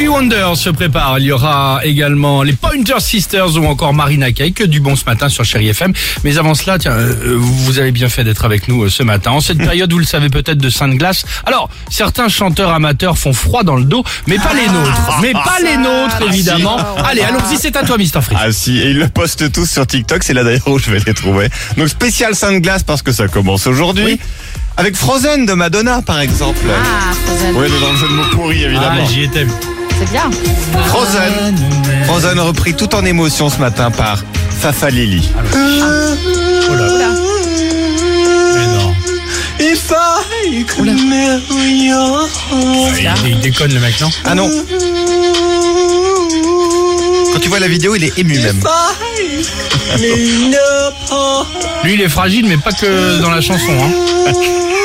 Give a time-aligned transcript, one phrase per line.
[0.00, 1.18] Wonder se prépare.
[1.18, 4.52] Il y aura également les Pointer Sisters ou encore Marina Kaye.
[4.52, 5.92] Que du bon ce matin sur Chéri FM.
[6.24, 9.30] Mais avant cela, tiens, euh, vous avez bien fait d'être avec nous euh, ce matin.
[9.32, 11.24] En cette période, vous le savez peut-être, de Sainte Glace.
[11.44, 15.18] Alors, certains chanteurs amateurs font froid dans le dos, mais pas les nôtres.
[15.20, 16.76] Mais pas les nôtres, évidemment.
[17.04, 18.22] Allez, allons-y, c'est à toi, Mr.
[18.22, 18.36] Free.
[18.38, 21.00] Ah si, et ils le postent tous sur TikTok, c'est là d'ailleurs où je vais
[21.06, 21.48] les trouver.
[21.76, 24.18] Donc spécial Sainte-Glace parce que ça commence aujourd'hui.
[24.76, 26.58] Avec Frozen de Madonna par exemple.
[26.70, 27.54] Ah, Frozen.
[27.56, 29.06] Oui, dans le jeu de mots pourri Ah, évidemment.
[29.06, 29.46] j'y étais.
[30.02, 30.30] C'est bien.
[30.86, 31.56] Frozen.
[32.06, 34.24] Frozen repris tout en émotion ce matin par
[34.60, 35.30] Fafa Lily.
[35.54, 36.74] Oh là.
[36.74, 37.08] Oula.
[38.54, 38.92] Mais non.
[39.60, 40.92] If I could Oula.
[40.94, 43.20] marry your heart.
[43.24, 44.50] Il, il déconne le mec, non Ah non.
[47.32, 48.60] Quand tu vois la vidéo, il est ému même.
[51.84, 53.70] Lui, il est fragile, mais pas que dans la chanson.
[53.70, 54.32] Hein.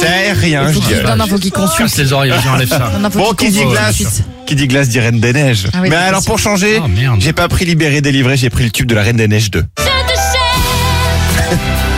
[0.00, 1.02] C'est rien, je Faut qu'il- dirais.
[1.04, 1.96] Non, non, faut qu'il consulte.
[1.96, 2.90] les oreilles, vas-y, enlève ça.
[2.94, 4.22] Non, non, faut Bon, qu'il qui dit consulte glace.
[4.46, 5.66] Qui dit glace dit Reine des Neiges.
[5.72, 6.30] Ah oui, Mais bien alors sûr.
[6.30, 7.20] pour changer, Ah, merde.
[7.20, 9.64] j'ai pas pris Libéré délivré, j'ai pris le tube de la Reine des Neiges 2.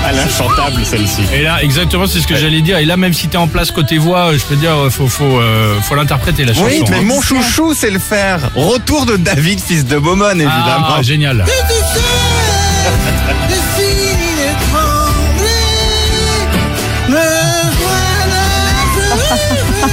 [0.08, 1.22] Elle est inchantable celle-ci.
[1.34, 2.78] Et là, exactement, c'est ce que j'allais dire.
[2.78, 5.78] Et là, même si t'es en place côté voix, je peux dire, faut, faut, euh,
[5.82, 6.66] faut l'interpréter la chanson.
[6.66, 7.02] Oui, mais hein.
[7.02, 8.40] mon chouchou, c'est le faire.
[8.56, 10.94] Retour de David, fils de Beaumont, évidemment.
[10.96, 11.44] Ah, génial.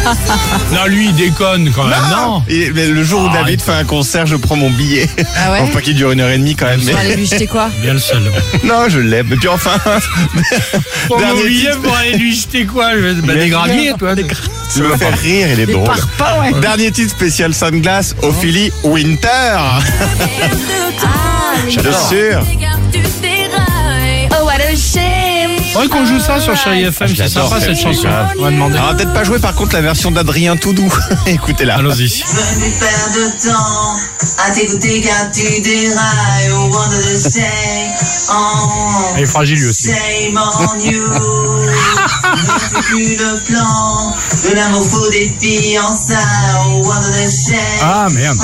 [0.74, 1.98] Non, lui, il déconne quand même.
[2.12, 2.44] Non.
[2.48, 3.44] Et, mais le jour où Arrête.
[3.46, 5.10] David fait un concert, je prends mon billet.
[5.38, 6.80] Ah ouais Bon, pas qu'il dure une heure et demie quand même.
[6.82, 6.92] On Mais...
[6.94, 8.22] va aller lui jeter quoi Bien le seul.
[8.64, 9.32] Non, je l'aime.
[9.32, 9.78] Et puis enfin,
[11.08, 11.82] Pour Dernier m'oublier, titre.
[11.82, 14.16] pour aller lui jeter quoi je vais- bah, Des graviers, toi.
[14.16, 14.26] Des...
[14.74, 15.86] tu me fais rire, il est drôle.
[15.86, 16.60] parpaings, ouais.
[16.62, 19.28] Dernier titre spécial Sunglass, Ophélie Winter.
[19.58, 19.80] Ah,
[21.66, 22.44] Bien sûr.
[25.88, 28.04] Faudrait qu'on joue ça sur Chéri FM, c'est J'adore sympa cette chanson.
[28.04, 28.08] chanson.
[28.40, 28.76] On va demander.
[28.78, 30.92] Alors, on va peut-être pas jouer par contre la version d'Adrien Toudou.
[31.28, 31.76] Écoutez-la.
[31.78, 32.08] Allons-y.
[32.08, 33.96] Venu perdre de temps
[34.46, 37.42] à t'écouter car tu dérailles au wonder de say
[38.30, 39.88] on Il est fragile lui aussi.
[39.90, 44.14] Shame on you Ne fais plus le plan
[44.50, 46.18] De l'amour faux des fiançailles
[46.70, 48.38] au wonder de say Ah, merde.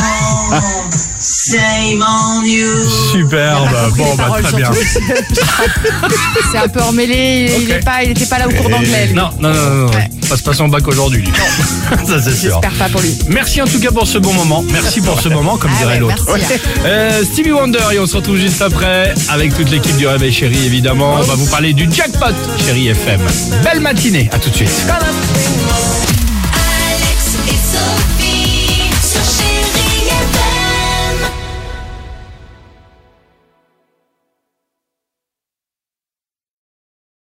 [1.53, 2.67] On Shame on you
[3.11, 3.69] Superbe.
[3.97, 4.71] Bon, les bah, très bien.
[6.51, 7.51] C'est un peu emmêlé.
[7.59, 9.11] Il, est pas, il était pas là au cours d'anglais.
[9.13, 9.75] Non, non, non, non.
[9.85, 9.91] non.
[9.91, 10.09] Ouais.
[10.29, 11.31] Pas se passer en bac aujourd'hui, lui.
[12.07, 12.59] Ça, c'est sûr.
[12.61, 13.17] J'espère pas pour lui.
[13.29, 14.63] Merci en tout cas pour ce bon moment.
[14.71, 16.25] Merci pour ce moment, comme Ah dirait ouais, l'autre.
[16.27, 16.53] merci.
[16.85, 20.65] Euh, Stevie Wonder et on se retrouve juste après avec toute l'équipe du Réveil Chéri
[20.65, 21.15] évidemment.
[21.19, 22.33] On va vous parler du jackpot
[22.65, 23.21] Chéri FM.
[23.63, 24.85] Belle matinée, à tout de suite.
[24.85, 25.82] Come on.